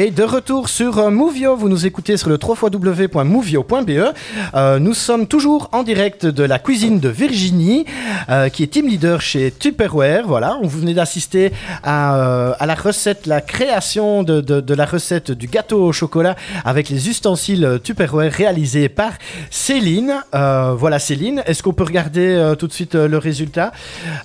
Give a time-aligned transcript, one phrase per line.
[0.00, 4.14] Et de retour sur euh, Movio, vous nous écoutez sur le www.movio.be.
[4.54, 7.84] Euh, nous sommes toujours en direct de la cuisine de Virginie,
[8.28, 10.22] euh, qui est team leader chez Tupperware.
[10.24, 11.50] Voilà, vous venez d'assister
[11.82, 16.36] à, euh, à la recette, la création de, de- la recette du gâteau au chocolat
[16.64, 19.14] avec les ustensiles Tupperware réalisés par
[19.50, 20.22] Céline.
[20.32, 23.72] Voilà Céline, est-ce qu'on peut regarder tout de suite le résultat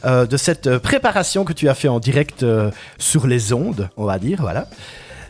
[0.05, 2.45] de cette préparation que tu as fait en direct
[2.99, 4.67] sur les ondes, on va dire, voilà.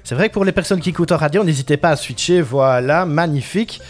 [0.03, 2.41] C'est vrai que pour les personnes qui écoutent en radio, n'hésitez pas à switcher.
[2.41, 3.81] Voilà, magnifique.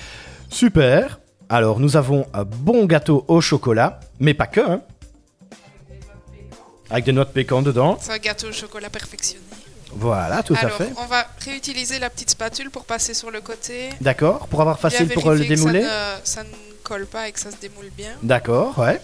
[0.50, 1.20] Super.
[1.50, 4.62] Alors, nous avons un bon gâteau au chocolat, mais pas que.
[4.62, 4.82] hein.
[6.90, 7.98] Avec des noix de pécan dedans.
[8.00, 9.44] C'est un gâteau au chocolat perfectionné.
[9.96, 10.92] Voilà, tout Alors, à fait.
[10.98, 13.90] on va réutiliser la petite spatule pour passer sur le côté.
[14.02, 15.84] D'accord, pour avoir facile pour euh, le vérifier que démouler.
[15.84, 15.90] Ça
[16.20, 18.10] ne, ça ne colle pas et que ça se démoule bien.
[18.24, 19.00] D'accord, ouais.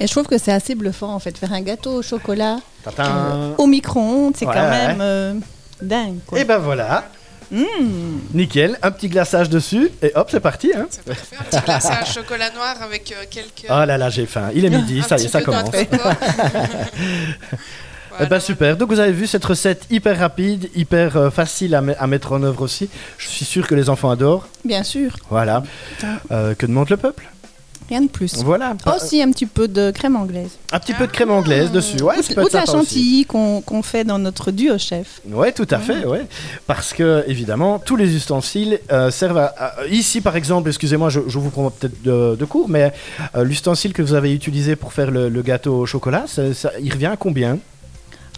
[0.00, 2.58] Et je trouve que c'est assez bluffant en fait, faire un gâteau au chocolat.
[2.98, 4.86] Euh, au micro-ondes, c'est Ouais, quand ouais.
[4.88, 5.34] même euh,
[5.80, 6.18] dingue.
[6.26, 6.38] Quoi.
[6.38, 7.04] Et ben voilà,
[7.50, 7.64] Mmh.
[8.32, 10.72] nickel, un petit glaçage dessus, et hop, c'est parti.
[10.74, 10.86] Hein.
[10.90, 11.36] C'est parfait.
[11.38, 13.66] Un petit glaçage chocolat noir avec euh, quelques.
[13.68, 14.48] Oh là là, j'ai faim.
[14.54, 15.68] Il est midi, un ça y est, ça commence.
[15.74, 15.84] Eh
[18.24, 18.40] ben Voilà.
[18.40, 22.06] super, donc vous avez vu cette recette hyper rapide, hyper euh, facile à, me- à
[22.06, 22.90] mettre en œuvre aussi.
[23.16, 24.46] Je suis sûr que les enfants adorent.
[24.66, 25.62] Bien sûr, Voilà.
[26.30, 27.24] Euh, que demande le peuple?
[27.88, 28.36] Rien de plus.
[28.42, 28.74] Voilà.
[28.94, 30.50] Aussi un petit peu de crème anglaise.
[30.72, 32.02] Un petit peu de crème anglaise dessus.
[32.02, 35.20] Ouais, ou ou de la chantilly qu'on fait dans notre duo chef.
[35.30, 36.26] Ouais, tout à fait, ouais.
[36.66, 41.20] Parce que, évidemment, tous les ustensiles euh, servent à, à- Ici, par exemple, excusez-moi, je,
[41.28, 42.92] je vous prends peut-être de, de court, mais
[43.34, 46.72] euh, l'ustensile que vous avez utilisé pour faire le, le gâteau au chocolat, ça, ça-
[46.82, 47.58] il revient à combien?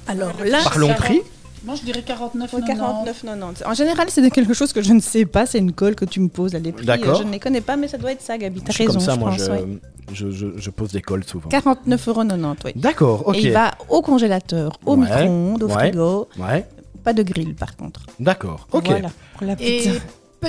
[0.07, 1.21] Alors là, Parlons prix.
[1.65, 3.65] Moi, je dirais 49, Ouais, 49,90.
[3.67, 5.47] En général, c'est quelque chose que je ne sais pas.
[5.47, 6.85] C'est une colle que tu me poses à les prix.
[6.85, 7.17] D'accord.
[7.17, 8.61] euh, Je ne les connais pas, mais ça doit être ça, Gabi.
[8.61, 9.39] T'as raison, comme ça, je moi, pense.
[9.45, 9.65] je, ouais.
[10.13, 11.49] je, je- je pose des cols souvent.
[11.49, 12.73] 49,90 oui.
[12.77, 13.37] D'accord, ok.
[13.37, 15.73] Et il va au congélateur, au Ouais, micro-ondes, au ouais.
[15.75, 16.29] frigo.
[16.39, 16.67] Ouais,
[17.03, 18.01] Pas de grill, par contre.
[18.21, 18.87] d'accord, ok.
[18.87, 19.55] Voilà, pour la.
[19.61, 19.91] Et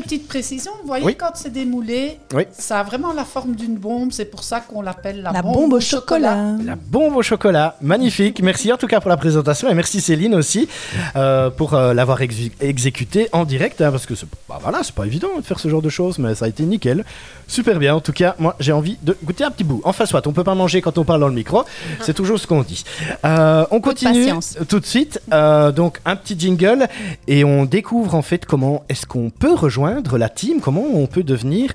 [0.01, 1.15] petite précision, vous voyez, Oui.
[1.15, 2.43] quand c'est démoulé, Oui.
[2.51, 4.11] ça a vraiment la forme d'une bombe.
[4.11, 6.55] C'est pour ça qu'on l'appelle la, La bombe au chocolat.
[6.63, 8.41] La bombe au chocolat, magnifique.
[8.41, 10.67] Merci en tout cas pour la présentation et merci Céline aussi
[11.15, 14.93] euh, pour euh, l'avoir exé- exécuté en direct hein, parce que c'est bah, voilà, c'est
[14.95, 17.05] pas évident de faire ce genre de choses, mais ça a été nickel,
[17.47, 17.95] super bien.
[17.95, 19.81] En tout cas, moi j'ai envie de goûter un petit bout.
[19.83, 21.63] Enfin soit, on peut pas manger quand on parle dans le micro,
[22.01, 22.83] c'est toujours ce qu'on dit.
[23.25, 24.31] Euh, on continue
[24.67, 25.21] tout de suite.
[25.33, 26.87] Euh, donc un petit jingle
[27.27, 29.84] et on découvre en fait comment est-ce qu'on peut rejoindre
[30.17, 31.71] la team, comment on peut devenir,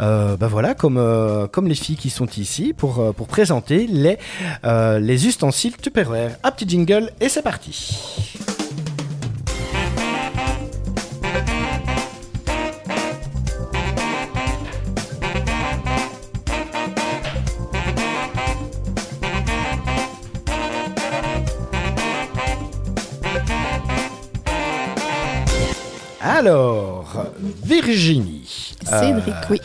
[0.00, 3.86] euh, bah voilà, comme euh, comme les filles qui sont ici pour euh, pour présenter
[3.86, 4.18] les
[4.64, 6.32] les ustensiles Tupperware.
[6.44, 8.41] Un petit jingle et c'est parti.
[27.84, 28.74] Virginie.
[28.84, 29.60] Cédric, Euh, oui.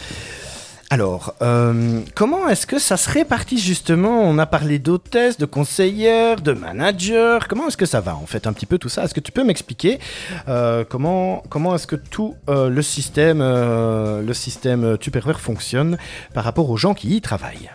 [0.90, 4.22] Alors, euh, comment est-ce que ça se répartit justement?
[4.22, 7.50] On a parlé d'hôtesse, de conseillère, de manager.
[7.50, 9.04] Comment est-ce que ça va en fait un petit peu tout ça?
[9.04, 10.00] Est-ce que tu peux m'expliquer
[10.48, 15.98] euh, comment comment est-ce que tout euh, le système le système Tupperware fonctionne
[16.34, 17.70] par rapport aux gens qui y travaillent?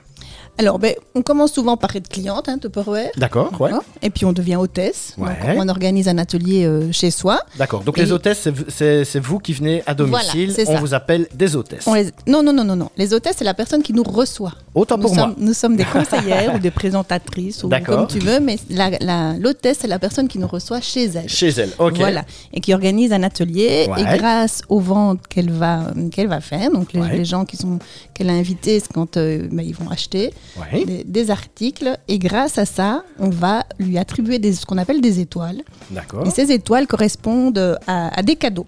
[0.58, 3.10] Alors, ben, on commence souvent par être cliente, hein, Tupperware.
[3.16, 3.70] D'accord, ouais.
[3.72, 5.14] Hein, Et puis on devient hôtesse.
[5.16, 5.56] Donc, Ouais.
[5.58, 7.40] on organise un atelier euh, chez soi.
[7.58, 7.80] D'accord.
[7.82, 10.52] Donc Et- les hôtesses, c'est vous qui venez à domicile.
[10.54, 10.80] Voilà, On ça.
[10.80, 11.84] vous appelle des hôtesses.
[11.86, 12.90] On les- Non, non, non, non, non.
[12.98, 14.52] Les hôtesses, c'est la personne qui nous reçoit.
[14.74, 15.24] Autant nous, pour moi.
[15.24, 19.32] sommes, nous sommes des conseillères ou des présentatrices ou comme tu veux, mais la- la-
[19.38, 21.28] l'hôtesse, c'est la personne qui nous reçoit chez elle.
[21.28, 21.70] Chez elle.
[21.78, 21.96] Ok.
[21.96, 23.88] Voilà, et qui organise un atelier.
[23.90, 24.02] Ouais.
[24.02, 27.16] Et grâce aux ventes qu'elle va, qu'elle va faire, donc les, Ouais.
[27.16, 27.78] les gens qui sont
[28.14, 30.84] qu'elle a invités, c'est quand euh, ben, ils vont acheter Ouais.
[30.84, 35.00] des, des articles, et grâce à ça, on va lui attribuer des, ce qu'on appelle
[35.00, 35.62] des étoiles.
[35.90, 36.26] D'accord.
[36.26, 38.66] Et ces étoiles correspondent euh, à, à des cadeaux.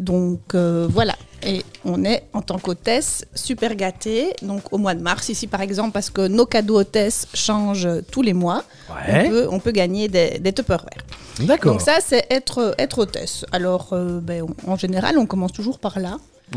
[0.00, 1.14] Donc euh, voilà.
[1.42, 4.32] Et on est en tant qu'hôtesse super gâtés.
[4.42, 8.22] Donc au mois de mars, ici par exemple, parce que nos cadeaux hôtesses changent tous
[8.22, 9.26] les mois, Ouais.
[9.26, 11.04] on, peut, on peut gagner des, des Tupperware.
[11.40, 11.72] D'accord.
[11.72, 13.44] Donc ça, c'est être, être hôtesse.
[13.52, 16.16] Alors euh, ben, on- en général, on commence toujours par là.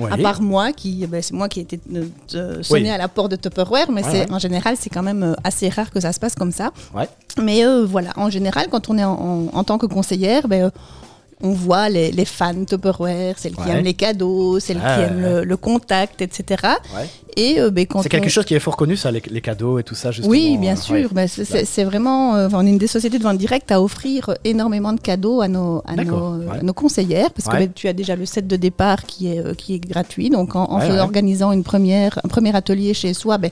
[0.10, 2.06] À part moi, qui, ben, c'est moi qui ai été euh,
[2.36, 2.90] euh, sonné Oui.
[2.90, 4.32] à la porte de Tupperware, mais Ouais, c'est, ouais.
[4.32, 6.72] en général, c'est quand même euh, assez rare que ça se passe comme ça.
[7.42, 10.72] Mais euh, voilà, en général, quand on est en, en- en tant que conseillère, ben,
[11.44, 15.08] on voit les, les fans Tupperware, celles qui aiment les cadeaux, celles Ah, qui ouais,
[15.08, 16.64] aiment le, le contact, etc.
[16.96, 17.08] Ouais.
[17.38, 19.80] Et euh, ben, C'est quelque on- chose qui est fort connu, ça, les, les cadeaux
[19.80, 20.30] et tout ça, justement.
[20.32, 20.94] oui, bien euh, sûr.
[20.96, 21.08] ouais.
[21.12, 24.94] Ben, c'est- vraiment, euh, on est une des sociétés de vente directe à offrir énormément
[24.94, 28.16] de cadeaux à nos, à nos, à nos conseillères, parce que ben, tu as déjà
[28.16, 30.30] le set de départ qui est, qui est gratuit.
[30.30, 33.52] Donc en, en organisant une première, un premier atelier chez soi, ben,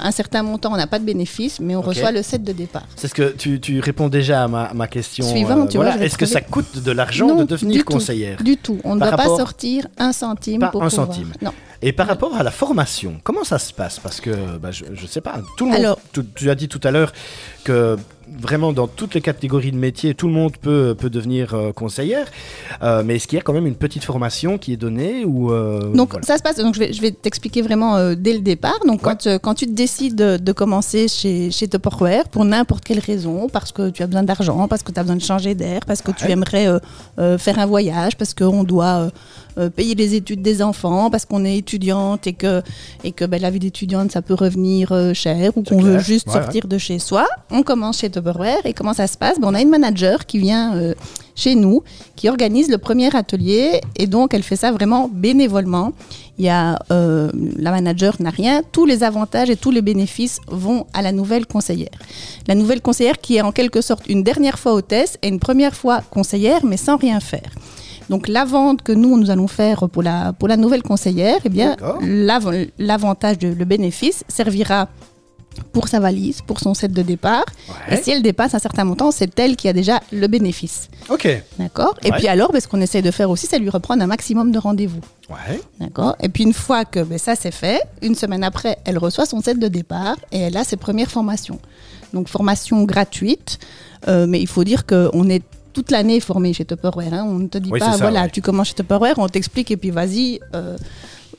[0.00, 2.84] un certain montant, on n'a pas de bénéfice, mais on reçoit le set de départ.
[2.96, 5.24] C'est ce que tu, tu réponds déjà à ma, ma question.
[5.28, 7.92] Suivant, tu vois, je vais Est-ce que ça coûte de l'argent de devenir du tout.
[7.92, 8.78] conseillère Du tout.
[8.84, 11.32] On ne doit rapport- pas sortir un centime Pas pour un pouvoir- centime.
[11.42, 11.52] Non.
[11.82, 14.00] Et par rapport à la formation, comment ça se passe?
[14.00, 16.68] Parce que bah, je ne sais pas, tout le monde, Alors- tu, tu as dit
[16.68, 17.12] tout à l'heure
[17.62, 17.96] que
[18.40, 22.26] vraiment dans toutes les catégories de métiers, tout le monde peut, peut devenir euh, conseillère.
[22.82, 25.52] Euh, mais est-ce qu'il y a quand même une petite formation qui est donnée ou
[25.52, 26.26] euh, Donc voilà.
[26.26, 26.56] ça se passe.
[26.56, 28.78] Donc je vais, je vais t'expliquer vraiment dès le départ.
[28.86, 29.12] Donc Ouais.
[29.22, 33.72] quand, quand tu décides de, de commencer chez, chez Tupperware pour n'importe quelle raison, parce
[33.72, 36.10] que tu as besoin d'argent, parce que tu as besoin de changer d'air, parce que
[36.12, 36.68] tu aimerais
[37.38, 39.10] faire un voyage, parce qu'on doit
[39.56, 42.62] euh, payer les études des enfants, parce qu'on est étudiante et que,
[43.04, 46.26] et que ben, la vie d'étudiante ça peut revenir euh, cher ou qu'on veut juste
[46.26, 47.26] Ouais, sortir de chez soi.
[47.50, 49.38] On commence chez Tupperware et comment ça se passe?
[49.38, 50.94] Ben, On a une manager qui vient euh,
[51.36, 51.82] chez nous,
[52.16, 55.92] qui organise le premier atelier et donc elle fait ça vraiment bénévolement.
[56.38, 60.86] Il y a la manager n'a rien, tous les avantages et tous les bénéfices vont
[60.92, 61.96] à la nouvelle conseillère.
[62.48, 65.76] La nouvelle conseillère qui est en quelque sorte une dernière fois hôtesse et une première
[65.76, 67.50] fois conseillère mais sans rien faire.
[68.10, 71.48] Donc la vente que nous nous allons faire pour la pour la nouvelle conseillère, eh
[71.48, 71.76] bien
[72.78, 74.88] l'avantage de- le bénéfice servira
[75.72, 77.44] pour sa valise, pour son set de départ.
[77.68, 77.94] Ouais.
[77.96, 80.88] Et si elle dépasse un certain montant, c'est elle qui a déjà le bénéfice.
[81.08, 81.28] Ok.
[81.60, 84.08] D'accord Et puis alors, ben, ce qu'on essaie de faire aussi, c'est lui reprendre un
[84.08, 85.00] maximum de rendez-vous.
[85.30, 85.60] Ouais.
[85.78, 89.26] D'accord Et puis une fois que ben, ça c'est fait, une semaine après, elle reçoit
[89.26, 91.60] son set de départ et elle a ses premières formations.
[92.12, 93.58] Donc formation gratuite,
[94.08, 95.42] euh, mais il faut dire qu'on est
[95.74, 97.12] toute l'année formé chez Tupperware.
[97.12, 97.26] hein.
[97.28, 98.30] On ne te dit Oui, pas, ça, voilà, ouais.
[98.30, 100.40] tu commences chez Tupperware, on t'explique et puis vas-y.
[100.54, 100.76] euh,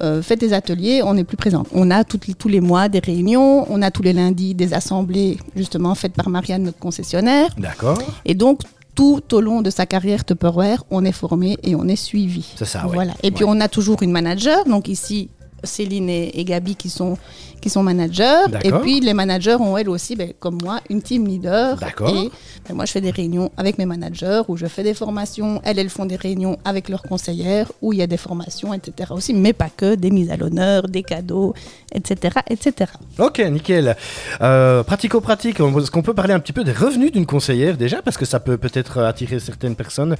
[0.03, 1.63] euh, fais tes ateliers, on n'est plus présent.
[1.73, 5.95] On a tous les mois des réunions, on a tous les lundis des assemblées justement
[5.95, 7.47] faites par Marianne, notre concessionnaire.
[7.57, 7.97] D'accord.
[8.25, 8.59] Et donc,
[8.93, 12.45] tout au long de sa carrière Tupperware, on est formé et on est suivi.
[12.57, 12.93] C'est ça, ouais.
[12.93, 13.13] Voilà.
[13.23, 14.65] Et puis, on a toujours une manager.
[14.65, 15.29] Donc, ici,
[15.65, 17.17] Céline et, et Gabi qui sont,
[17.62, 18.44] qui sont managers.
[18.63, 21.77] Et puis, les managers ont elles aussi, ben, comme moi, une team leader.
[21.77, 22.09] D'accord.
[22.09, 22.29] Et
[22.67, 25.62] ben, moi, je fais des réunions avec mes managers où je fais des formations.
[25.63, 29.12] Elles, elles font des réunions avec leurs conseillères où il y a des formations, etc.
[29.12, 29.33] aussi.
[29.33, 31.53] Mais pas que, des mises à l'honneur, des cadeaux,
[31.94, 32.35] etc.
[32.50, 32.91] etc.
[33.19, 33.95] Ok, nickel.
[34.41, 38.18] Euh, Pratico-pratique, est-ce qu'on peut parler un petit peu des revenus d'une conseillère déjà Parce
[38.18, 40.15] que ça peut peut-être attirer certaines personnes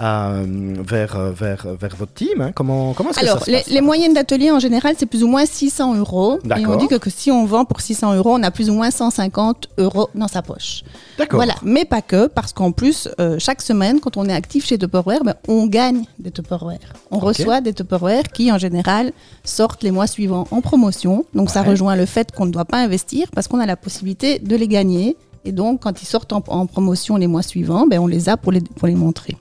[0.00, 0.44] euh,
[0.86, 2.40] vers, euh, vers, vers votre team.
[2.40, 2.52] hein.
[2.54, 3.66] Comment, comment est-ce que Alors, ça se les, passe?
[3.68, 6.38] les moyennes d'atelier en général, c'est plus ou moins 600 euros.
[6.58, 8.74] Et on dit que, que si on vend pour 600 euros, on a plus ou
[8.74, 10.82] moins 150 euros dans sa poche.
[11.18, 11.38] D'accord.
[11.38, 14.78] Voilà, mais pas que, parce qu'en plus, euh, chaque semaine, quand on est actif chez
[14.78, 16.78] Tupperware, ben, on gagne des Tupperware.
[17.10, 19.12] On reçoit des Tupperware qui, en général,
[19.44, 21.24] sortent les mois suivants en promotion.
[21.34, 24.38] Donc, ça rejoint le fait qu'on ne doit pas investir parce qu'on a la possibilité
[24.38, 25.16] de les gagner.
[25.44, 28.36] Et donc, quand ils sortent en, en promotion les mois suivants, ben, on les a
[28.36, 29.36] pour les, pour les montrer.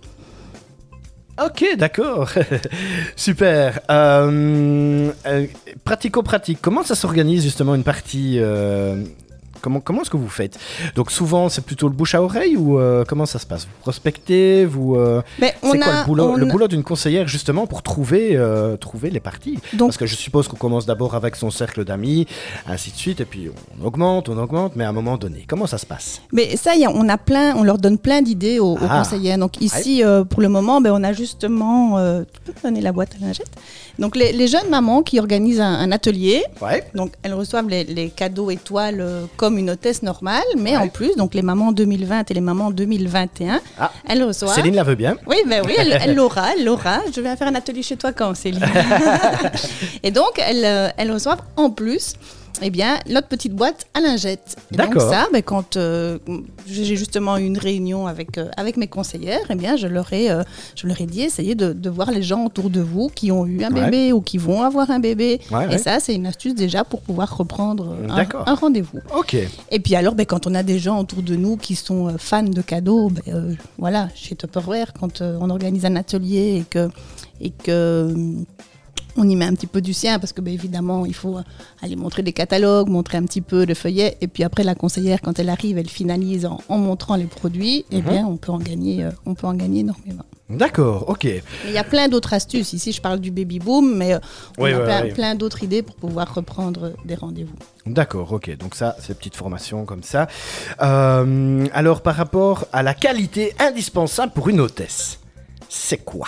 [1.43, 2.29] Ok, d'accord.
[3.15, 3.79] Super.
[3.89, 5.47] Euh, euh,
[5.83, 9.03] Pratico-pratique, comment ça s'organise justement une partie euh,
[9.61, 10.57] Comment, comment est-ce que vous faites?
[10.95, 13.65] Donc souvent c'est plutôt le bouche à oreille ou euh, comment ça se passe?
[13.65, 17.81] Vous prospectez vous, euh, Mais C'est quoi a- le boulot, le d'une conseillère justement pour
[17.83, 21.49] trouver, euh, trouver les parties Donc, Parce que je suppose qu'on commence d'abord avec son
[21.51, 22.27] cercle d'amis,
[22.67, 23.49] ainsi de suite, et puis
[23.81, 26.21] on augmente, on augmente, mais à un moment donné, comment ça se passe?
[26.31, 28.99] Mais ça, y a- on a plein, on leur donne plein d'idées aux, aux Ah.
[29.03, 29.37] conseillères.
[29.37, 31.97] Donc ici, euh, pour le moment, ben, on a justement,
[32.45, 33.51] tu peux me donner la boîte à lingettes?
[33.99, 36.43] Donc les, les jeunes mamans qui organisent un, un atelier.
[36.61, 36.83] Ouais.
[36.95, 40.83] Donc elles reçoivent les, les cadeaux étoiles euh, comme une hôtesse normale, mais Ouais.
[40.83, 43.91] en plus, donc les mamans 2020 et les mamans 2021, Ah.
[44.07, 44.55] elles reçoivent.
[44.55, 45.17] Céline la veut bien.
[45.27, 46.99] Oui, ben oui, elle, l'aura, elle l'aura.
[47.13, 48.63] Je viens faire un atelier chez toi quand, Céline
[50.03, 52.13] Et donc, elles, euh, elles reçoivent en plus,
[52.61, 54.55] eh bien, notre petite boîte à lingettes.
[54.71, 55.09] Et donc D'accord.
[55.09, 56.19] ça, ben, quand euh,
[56.67, 60.29] j'ai justement eu une réunion avec, euh, avec mes conseillères, eh bien, je leur ai,
[60.29, 60.43] euh,
[60.75, 63.45] je leur ai dit, essayez de, de voir les gens autour de vous qui ont
[63.45, 63.85] eu un Ouais.
[63.85, 65.39] bébé ou qui vont avoir un bébé.
[65.51, 65.77] Ouais, Et ouais.
[65.77, 68.43] ça, c'est une astuce déjà pour pouvoir reprendre un, D'accord.
[68.47, 68.99] un rendez-vous.
[69.17, 69.35] Ok.
[69.71, 72.43] Et puis alors, ben, quand on a des gens autour de nous qui sont fans
[72.43, 76.89] de cadeaux, ben, voilà, chez Tupperware, quand on organise un atelier et que,
[77.39, 78.13] et que
[79.17, 81.37] on y met un petit peu du sien, parce que ben, évidemment, il faut
[81.81, 85.21] aller montrer des catalogues, montrer un petit peu le feuillet, et puis après la conseillère,
[85.21, 88.01] quand elle arrive, elle finalise en, en montrant les produits, et Mhm.
[88.09, 90.23] bien on peut en gagner, euh, on peut en gagner énormément.
[90.49, 91.23] D'accord, ok.
[91.23, 92.73] Il y a plein d'autres astuces.
[92.73, 94.19] Ici, je parle du baby boom, mais euh,
[94.57, 97.55] on Oui, a plein, d'autres idées pour pouvoir reprendre des rendez-vous.
[97.85, 98.57] D'accord, ok.
[98.57, 100.27] Donc ça, c'est petite formation comme ça.
[100.81, 105.19] Euh, alors, par rapport à la qualité indispensable pour une hôtesse,
[105.69, 106.27] c'est quoi?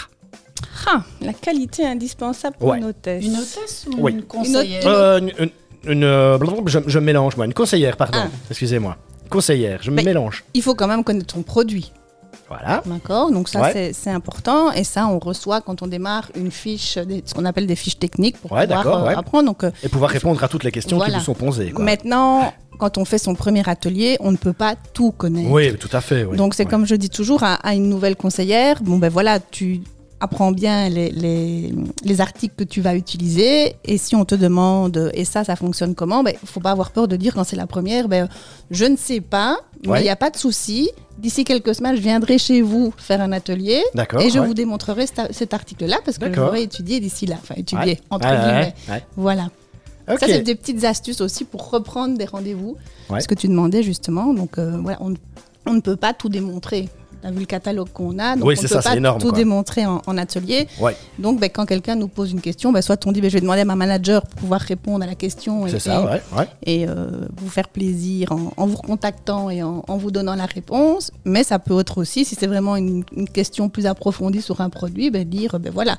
[0.88, 2.77] Ah, la qualité indispensable pour Ouais.
[2.79, 3.24] une hôtesse.
[3.24, 4.12] Une hôtesse ou Oui.
[4.13, 5.50] une conseillère Euh, une, une-
[5.86, 7.46] une, euh, je, je mélange, moi.
[7.46, 8.20] Une conseillère, pardon.
[8.24, 8.29] Ah.
[8.50, 8.98] Excusez-moi.
[9.29, 10.43] Conseillère, je me mélange.
[10.53, 11.91] Il faut quand même connaître ton produit.
[12.50, 12.84] Voilà.
[12.86, 13.91] D'accord, donc ça Ouais.
[13.93, 17.65] c'est- important et ça on reçoit quand on démarre une fiche, des- ce qu'on appelle
[17.65, 19.15] des fiches techniques pour Ouais, pouvoir euh, ouais.
[19.15, 19.46] apprendre.
[19.46, 21.13] Donc Et pouvoir répondre à toutes les questions Voilà.
[21.13, 21.72] qui vous sont posées.
[21.72, 21.84] quoi.
[21.84, 25.50] maintenant, quand on fait son premier atelier, on ne peut pas tout connaître.
[25.50, 26.25] Oui, tout à fait.
[26.25, 26.38] oui.
[26.38, 26.70] Donc c'est Ouais.
[26.70, 29.82] comme je dis toujours à, à une nouvelle conseillère, bon ben voilà, tu
[30.24, 35.12] apprends bien les, les, les articles que tu vas utiliser et si on te demande
[35.13, 37.68] et ça ça fonctionne comment, ben faut pas avoir peur de dire quand c'est la
[37.68, 38.30] première, ben
[38.72, 40.89] je ne sais pas, mais il n'y a pas de souci.
[41.18, 43.84] D'ici quelques semaines, je viendrai chez vous faire un atelier
[44.20, 44.48] et je ouais.
[44.48, 48.01] vous démontrerai cet, article-là parce que l'aurai étudié d'ici là, enfin étudié Ouais.
[48.10, 48.74] entre guillemets.
[49.18, 49.50] Voilà.
[50.10, 50.20] Ok.
[50.20, 52.77] Ça, c'est des petites astuces aussi pour reprendre des rendez-vous.
[53.20, 54.34] Ce que tu demandais justement.
[54.34, 55.13] Donc, euh, voilà, on,
[55.65, 56.89] on ne peut pas tout démontrer.
[57.24, 58.36] Tu as vu le catalogue qu'on a.
[58.36, 59.38] Donc, Oui, on ne peut ça, pas énorme, tout quoi.
[59.38, 60.68] démontrer en, en atelier.
[60.82, 60.94] Ouais.
[61.18, 63.42] Donc, ben, quand quelqu'un nous pose une question, ben, soit on dit ben, je vais
[63.42, 66.22] demander à ma manager pour pouvoir répondre à la question et, C'est ça, et- ouais.
[66.38, 66.48] ouais.
[66.65, 70.46] et, euh, vous faire plaisir en, en vous recontactant et en, en vous donnant la
[70.46, 71.12] réponse.
[71.24, 74.70] Mais ça peut être aussi, si c'est vraiment une, une question plus approfondie sur un
[74.70, 75.98] produit, dire ben voilà,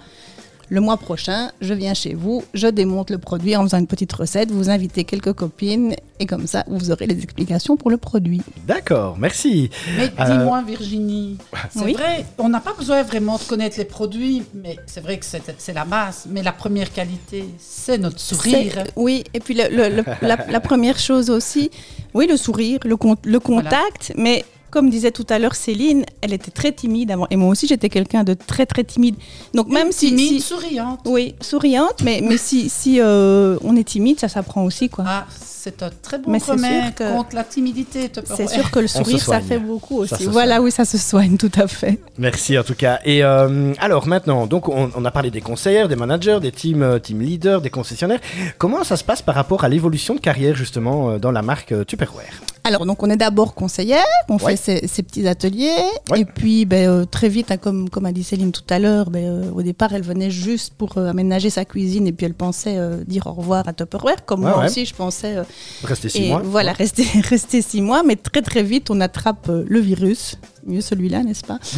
[0.68, 4.12] le mois prochain, je viens chez vous, je démonte le produit en faisant une petite
[4.12, 8.40] recette, vous invitez quelques copines et comme ça, vous aurez les explications pour le produit.
[8.66, 9.68] D'accord, merci.
[9.98, 11.38] Mais Euh, dis-moi, Virginie,
[11.70, 11.92] c'est Oui.
[11.94, 15.72] vrai, on n'a pas besoin vraiment de connaître les produits, mais c'est vrai que c'est
[15.74, 16.26] la base.
[16.30, 18.84] Mais la première qualité, c'est notre sourire.
[18.96, 21.70] Oui, et puis le- le- le- la, la première chose aussi,
[22.14, 24.44] oui, le sourire, le, con- le contact, mais
[24.74, 27.28] comme disait tout à l'heure Céline, elle était très timide avant.
[27.30, 29.14] Et moi aussi, j'étais quelqu'un de très, très timide.
[29.54, 30.08] Donc même si...
[30.08, 31.00] Timide, si- souriante.
[31.06, 35.04] oui, souriante, mais, mais si, si euh, on est timide, ça s'apprend aussi, quoi.
[35.06, 35.26] Ah,
[35.64, 38.08] c'est un très bon Mais c'est remède sûr que- contre la timidité.
[38.10, 40.26] te C'est sûr que le sourire, ça fait beaucoup aussi.
[40.26, 41.98] Voilà, oui, ça se soigne, tout à fait.
[42.18, 43.00] Merci en tout cas.
[43.04, 46.82] Et euh, alors maintenant, donc on, on a parlé des conseillères, des managers, des team,
[46.82, 48.20] euh, team leaders, des concessionnaires.
[48.58, 51.74] Comment ça se passe par rapport à l'évolution de carrière justement euh, dans la marque
[51.86, 52.40] Tupperware?
[52.66, 54.56] Alors, donc, on est d'abord conseillère, on Ouais.
[54.56, 55.76] fait ces, ces petits ateliers,
[56.10, 56.20] Ouais.
[56.20, 59.10] et puis ben, euh, très vite, hein, comme, comme a dit Céline tout à l'heure,
[59.10, 62.32] ben, euh, au départ, elle venait juste pour euh, aménager sa cuisine, et puis elle
[62.32, 64.66] pensait euh, dire au revoir à Tupperware, comme Ouais, moi ouais.
[64.66, 65.36] aussi, je pensais.
[65.82, 66.42] Restez six et mois.
[66.44, 70.38] Voilà, rester, rester six mois, mais très très vite, on attrape euh, le virus.
[70.66, 71.58] Mieux celui-là, n'est-ce pas?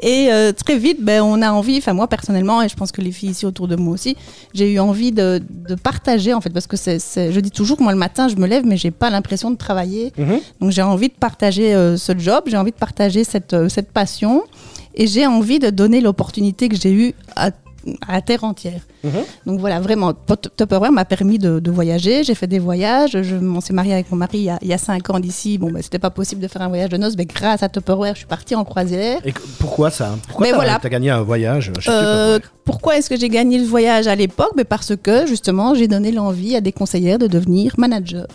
[0.00, 3.00] Et euh, très vite, ben, on a envie, enfin moi personnellement, et je pense que
[3.00, 4.16] les filles ici autour de moi aussi,
[4.54, 6.98] j'ai eu envie de, de partager en fait, parce que c'est,
[7.32, 10.12] je dis toujours, moi le matin, je me lève, mais j'ai pas l'impression de travailler.
[10.16, 10.40] Mhm.
[10.60, 13.90] Donc j'ai envie de partager euh, ce job, j'ai envie de partager cette, euh, cette
[13.90, 14.44] passion,
[14.94, 17.50] et j'ai envie de donner l'opportunité que j'ai eue à,
[18.06, 18.80] à la terre entière.
[19.04, 19.10] Mhm.
[19.46, 20.12] Donc voilà, vraiment,
[20.56, 22.24] Tupperware m'a permis de, de voyager.
[22.24, 23.20] J'ai fait des voyages.
[23.22, 25.20] Je m'en suis mariée avec mon mari il y a, il y a cinq ans
[25.20, 25.58] d'ici.
[25.58, 28.14] Bon, ben, c'était pas possible de faire un voyage de noces, mais grâce à Tupperware,
[28.14, 29.20] je suis partie en croisière.
[29.24, 30.16] Et pourquoi ça?
[30.26, 30.78] Pourquoi Mais t'as voilà.
[30.80, 34.52] t'as gagné un voyage chez Euh, pourquoi est-ce que j'ai gagné le voyage à l'époque?
[34.56, 38.26] Ben Parce que justement, j'ai donné l'envie à des conseillères de devenir manager.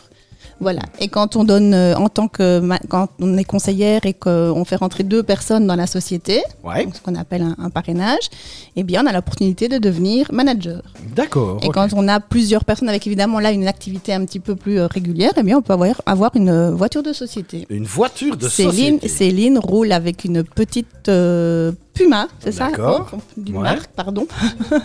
[0.59, 0.81] Voilà.
[0.99, 4.75] Et quand on donne, euh, en tant que, quand on est conseillère et qu'on fait
[4.77, 8.29] rentrer deux personnes dans la société, Ouais, donc ce qu'on appelle un, un parrainage,
[8.75, 10.81] eh bien, on a l'opportunité de devenir manager.
[11.15, 11.59] d'accord.
[11.63, 14.79] Et quand on a plusieurs personnes avec évidemment là une activité un petit peu plus
[14.79, 17.65] euh, régulière, eh bien, on peut avoir, avoir une euh, voiture de société.
[17.69, 19.07] Une voiture de Céline, société.
[19.09, 23.09] Céline roule avec une petite euh, Puma, c'est ça D'accord.
[23.13, 23.63] Oh, D'une Ouais.
[23.63, 24.25] marque, pardon.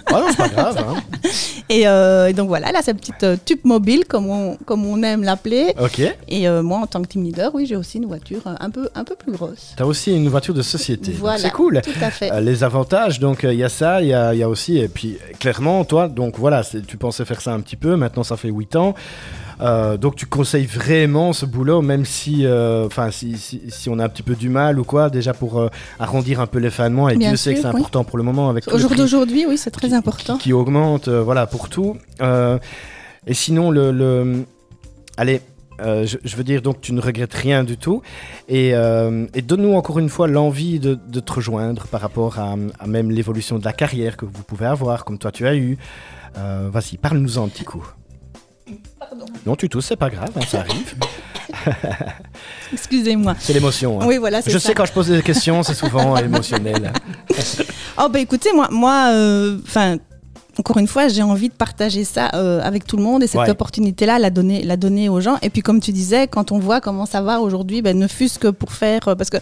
[0.06, 0.76] Ah non, c'est pas grave.
[0.78, 0.96] hein.
[1.70, 5.02] Et, euh, et donc voilà, là, sa petite euh, tube mobile, comme on, comme on
[5.02, 5.74] aime l'appeler.
[5.78, 6.00] Ok.
[6.28, 8.70] Et euh, moi, en tant que team leader, oui, j'ai aussi une voiture euh, un
[8.70, 9.74] peu, un peu plus grosse.
[9.76, 11.12] T'as aussi une voiture de société.
[11.12, 11.36] Voilà.
[11.38, 11.82] C'est cool.
[11.82, 12.30] Tout à fait.
[12.40, 15.18] Les avantages, donc il y a ça, il y a, y a aussi, et puis
[15.40, 18.48] clairement, toi, donc voilà, c'est- tu pensais faire ça un petit peu, maintenant ça fait
[18.48, 18.94] 8 ans.
[19.60, 23.98] Euh, donc tu conseilles vraiment ce boulot, même si, euh, enfin, si, si, si on
[23.98, 26.70] a un petit peu du mal ou quoi, déjà pour euh, arrondir un peu les
[26.70, 27.80] fins de mois, et Bien Dieu sait que sûr, c'est oui.
[27.80, 30.36] important pour le moment avec Au jour d'aujourd'hui, oui, c'est très qui- important.
[30.36, 31.96] qui, qui augmente, voilà, pour tout.
[33.26, 34.44] Et sinon, le, le-
[35.16, 35.42] allez,
[35.80, 38.02] euh, je, je veux dire, donc tu ne regrettes rien du tout.
[38.48, 42.54] Et, euh, et donne-nous encore une fois l'envie de, de te rejoindre par rapport à,
[42.78, 45.76] à même l'évolution de la carrière que vous pouvez avoir, comme toi tu as eu.
[46.36, 47.84] Euh, Vas-y, parle-nous-en un petit coup.
[49.08, 49.26] Pardon.
[49.46, 50.94] Non, tu tousses, c'est pas grave, hein, ça arrive.
[52.72, 53.34] Excusez-moi.
[53.38, 54.00] C'est l'émotion.
[54.00, 54.04] hein.
[54.06, 54.60] Oui, voilà, Je ça.
[54.60, 56.92] sais quand je pose des questions, c'est souvent émotionnel.
[58.00, 59.96] Oh bah écoutez, moi, moi, euh, enfin.
[60.58, 63.40] Encore une fois, j'ai envie de partager ça euh, avec tout le monde et cette
[63.40, 63.50] Ouais.
[63.50, 65.36] opportunité-là, la donner, la donner aux gens.
[65.42, 68.38] Et puis, comme tu disais, quand on voit comment ça va aujourd'hui, ben, ne fût-ce
[68.40, 69.06] que pour faire.
[69.06, 69.36] euh, parce que,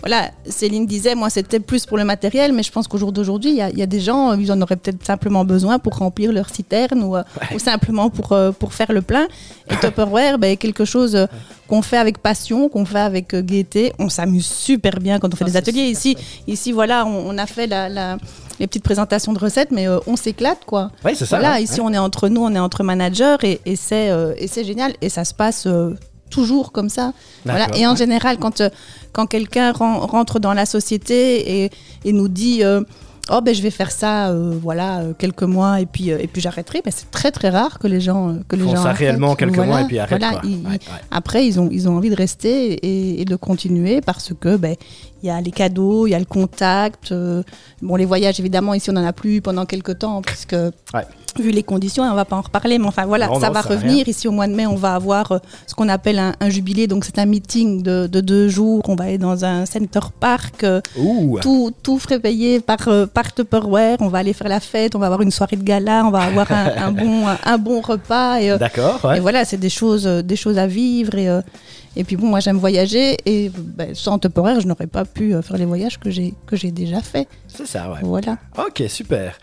[0.00, 3.50] voilà, Céline disait, moi, c'était plus pour le matériel, mais je pense qu'au jour d'aujourd'hui,
[3.50, 5.78] il y, a- il y a des gens, euh, ils en auraient peut-être simplement besoin
[5.78, 7.16] pour remplir leur citerne ou,
[7.54, 9.26] ou simplement pour, euh, pour faire le plein.
[9.70, 11.26] Et Tupperware, ben, quelque chose
[11.68, 13.92] qu'on fait avec passion, qu'on fait avec gaieté.
[13.98, 15.82] On s'amuse super bien quand on fait Ça, des ateliers.
[15.90, 18.16] Ici, ici, voilà, on, on a fait la, la-
[18.62, 20.90] les petites présentations de recettes, mais euh, on s'éclate, quoi.
[21.04, 21.38] Oui, c'est ça.
[21.38, 24.32] Voilà, ici on est entre nous, on est entre managers et, et c'est euh,
[24.64, 25.90] génial et ça se passe euh,
[26.30, 27.12] toujours comme ça.
[27.44, 27.66] Voilà.
[27.76, 27.96] Et en ouais.
[27.96, 28.62] général, quand,
[29.12, 31.70] quand quelqu'un ren- rentre dans la société et,
[32.04, 32.62] et nous dit
[33.30, 36.26] Oh, ben je vais faire ça, euh, voilà, euh, quelques mois et puis, euh, et
[36.26, 38.88] puis j'arrêterai, ben, c'est très très rare que les gens, que les Font gens ça
[38.88, 38.98] arrêtent.
[38.98, 39.70] réellement quelques Voilà.
[39.70, 40.48] mois et puis arrêtent, Voilà, quoi.
[40.50, 41.00] ils- Ouais, ils- ouais.
[41.12, 44.74] Après, ils ont, ils ont envie de rester et, et de continuer parce que ben,
[45.22, 47.12] il y a les cadeaux, il y a le contact.
[47.12, 47.42] euh,
[47.80, 50.52] bon, les voyages, évidemment, ici, on n'en a plus pendant quelques temps, puisque
[50.94, 51.06] Ouais.
[51.38, 53.62] vu les conditions, on va pas en reparler, mais enfin voilà, Non, ça non, va
[53.62, 54.08] ça revenir.
[54.08, 56.86] Ici, au mois de mai, on va avoir euh, ce qu'on appelle un, un jubilé.
[56.86, 58.82] Donc, c'est un meeting de, de deux jours.
[58.88, 60.64] On va aller dans un center park.
[60.64, 60.80] euh,
[61.40, 63.96] tout, tout frais payé par, euh, par Tupperware.
[64.00, 66.22] On va aller faire la fête, on va avoir une soirée de gala, on va
[66.22, 68.40] avoir un, un bon, un bon repas.
[68.58, 69.18] D'accord, ouais.
[69.18, 71.14] et voilà, c'est des choses, des choses à vivre.
[71.14, 71.28] Et,
[71.96, 75.42] et puis bon, moi j'aime voyager et ben, sans Tupperware, je n'aurais pas pu euh,
[75.42, 77.28] faire les voyages que j'ai que j'ai déjà fait.
[77.48, 77.98] C'est ça, ouais.
[78.02, 78.38] Voilà.
[78.58, 79.38] Ok, super.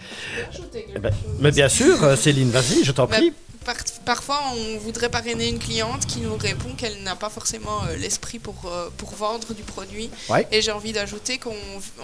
[0.96, 3.34] Eh ben, mais bien sûr, euh, Céline, vas-y, je t'en Bah, prie.
[3.74, 7.96] Par- parfois, on voudrait parrainer une cliente qui nous répond qu'elle n'a pas forcément euh,
[7.98, 10.10] l'esprit pour, euh, pour vendre du produit.
[10.30, 10.48] Ouais.
[10.52, 11.56] Et j'ai envie d'ajouter qu'on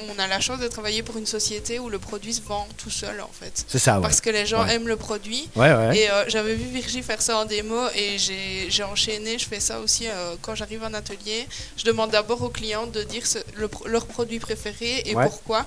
[0.09, 2.89] on a la chance de travailler pour une société où le produit se vend tout
[2.89, 3.65] seul, en fait.
[3.67, 4.01] C'est ça, ouais.
[4.01, 4.73] Parce que les gens Ouais.
[4.75, 5.49] aiment le produit.
[5.55, 5.97] Ouais, ouais.
[5.97, 9.37] Et euh, j'avais vu Virgie faire ça en démo et j'ai enchaîné.
[9.39, 10.05] Je fais ça aussi
[10.41, 11.47] quand j'arrive en atelier.
[11.77, 15.25] Je demande d'abord aux clientes de dire ce- le pro- leur produit préféré et Ouais.
[15.25, 15.65] pourquoi.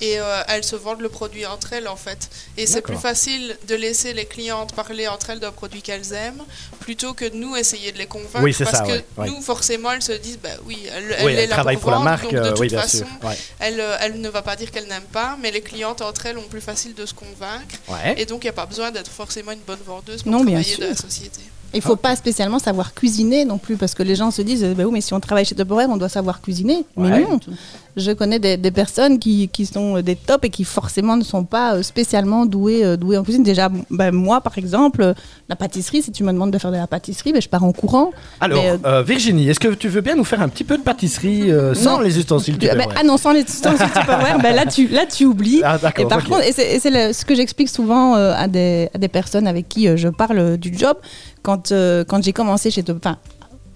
[0.00, 2.28] Et euh, elles se vendent le produit entre elles en fait.
[2.56, 6.44] Et c'est plus facile de laisser les clientes parler entre elles d'un produit qu'elles aiment
[6.80, 8.42] plutôt que de nous essayer de les convaincre.
[8.42, 9.26] Oui, c'est parce ça, que ouais, ouais.
[9.26, 11.82] nous, forcément, elles se disent bah oui, elle, oui, elle est elle là travaille pour,
[11.82, 13.06] pour, la vendre, marque, donc de euh, toute oui, bien façon, sûr.
[13.22, 13.36] Ouais.
[13.58, 16.38] elle, euh, elle ne va pas dire qu'elle n'aime pas, mais les clientes entre elles
[16.38, 17.74] ont plus facile de se convaincre.
[17.88, 18.14] Ouais.
[18.16, 20.62] Et donc, il n'y a pas besoin d'être forcément une bonne vendeuse pour Non, bien
[20.62, 20.84] travailler sûr.
[20.84, 21.40] dans la société.
[21.74, 24.84] Il faut pas spécialement savoir cuisiner non plus parce que les gens se disent bah
[24.84, 26.84] oui mais si on travaille chez Tupperware on doit savoir cuisiner.
[26.96, 27.10] Ouais.
[27.10, 27.38] Mais non.
[27.96, 31.24] Je connais des, des personnes qui, qui sont euh, des tops et qui forcément ne
[31.24, 33.42] sont pas euh, spécialement douées, euh, douées en cuisine.
[33.42, 35.14] Déjà, ben, moi, par exemple, euh,
[35.48, 37.72] la pâtisserie, si tu me demandes de faire de la pâtisserie, ben, je pars en
[37.72, 38.12] courant.
[38.40, 40.78] Alors, Mais, euh, euh, Virginie, est-ce que tu veux bien nous faire un petit peu
[40.78, 44.38] de pâtisserie euh, sans les ustensiles Tu- ben, Tupperware ah non, sans les ustensiles Tupperware,
[44.40, 45.62] ben, là, tu, là, tu oublies.
[45.64, 46.78] Ah, Et par contre, et c'est
[47.12, 50.38] ce que j'explique souvent euh, à, des, à des personnes avec qui euh, je parle
[50.38, 50.96] euh, du job.
[51.48, 53.16] Quand, euh, quand j'ai commencé chez Top- enfin,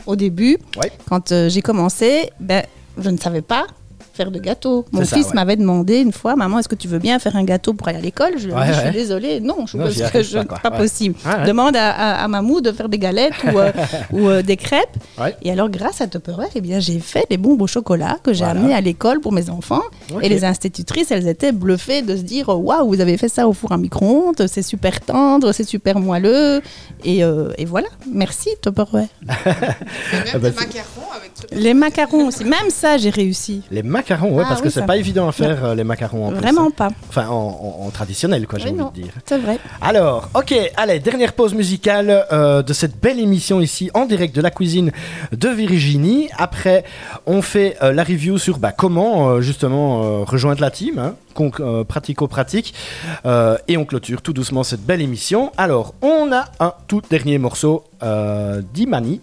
[0.04, 0.92] au début, Ouais.
[1.08, 2.62] quand euh, j'ai commencé, ben,
[2.98, 3.66] je ne savais pas
[4.14, 4.85] faire de gâteau.
[4.92, 5.35] Mon fils ouais.
[5.35, 7.98] m'avait demandé une fois, maman, est-ce que tu veux bien faire un gâteau pour aller
[7.98, 8.33] à l'école?
[8.38, 10.70] Je lui ai Ouais, dit, je suis désolée, non, je Non, que je- pas, pas
[10.70, 10.79] Ouais.
[10.79, 11.14] possible.
[11.25, 11.46] Ouais, ouais.
[11.46, 13.72] Demande à, à, à Mamou de faire des galettes ou, euh,
[14.12, 14.96] ou euh, des crêpes.
[15.20, 15.35] Ouais.
[15.42, 18.44] Et alors, grâce à Tupperware, eh bien, j'ai fait des bombes au chocolat que j'ai
[18.44, 18.61] Voilà.
[18.61, 19.83] amenés à l'école pour mes enfants.
[20.20, 23.53] Et les institutrices, elles étaient bluffées de se dire Waouh, vous avez fait ça au
[23.53, 26.61] four à micro-ondes, c'est super tendre, c'est super moelleux.
[27.05, 29.07] Et, euh, et voilà, merci Tupperware.
[29.22, 33.62] Et même Ah bah, macarons avec ce Les macarons aussi, même ça, j'ai réussi.
[33.70, 36.30] Les macarons, ouais, Ah parce que c'est pas évident à faire euh, les macarons en
[36.30, 36.72] plus, Vraiment hein.
[36.76, 36.88] pas.
[37.08, 39.12] Enfin, en, en- en traditionnel, quoi, j'ai envie de dire.
[39.26, 39.58] C'est vrai.
[39.80, 44.40] Alors, ok, allez, dernière pause musicale euh, de cette belle émission ici en direct de
[44.40, 44.92] la cuisine
[45.32, 46.28] de Virginie.
[46.38, 46.84] Après,
[47.26, 51.14] on fait euh, la review sur bah, comment justement rejoindre la team, hein,
[51.88, 52.74] pratico-pratique,
[53.68, 55.52] et on clôture tout doucement cette belle émission.
[55.56, 57.84] Alors, on a un tout dernier morceau
[58.74, 59.20] d'Imani.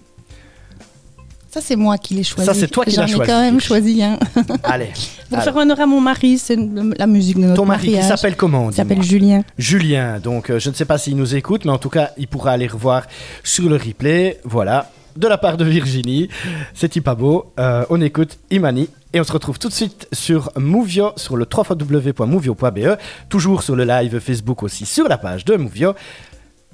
[1.52, 2.46] Ça, c'est moi qui l'ai choisi.
[2.46, 3.32] Ça, c'est toi qui J'en l'as ai choisi.
[3.32, 4.20] quand même choisi un.
[4.64, 4.92] Allez,
[5.30, 6.58] Pour faire honneur à mon mari, c'est
[6.98, 8.08] la musique de notre ton mari qui mariage.
[8.10, 9.42] s'appelle comment Il s'appelle Julien.
[9.58, 10.20] Julien.
[10.20, 12.52] Donc, euh, je ne sais pas s'il nous écoute, mais en tout cas, il pourra
[12.52, 13.04] aller revoir
[13.44, 14.40] sur le replay.
[14.44, 16.30] Voilà, de la part de Virginie.
[16.76, 17.52] C'est pas beau.
[17.60, 18.88] Euh, on écoute Imani.
[19.12, 22.98] Et on se retrouve tout de suite sur Movio, sur le www.movio.be.
[23.28, 25.96] Toujours sur le live Facebook aussi, sur la page de Movio.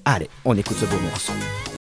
[0.04, 1.32] Allez, on écoute ce beau morceau.